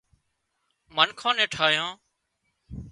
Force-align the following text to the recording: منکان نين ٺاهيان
منکان 0.95 1.33
نين 1.37 1.51
ٺاهيان 1.53 1.89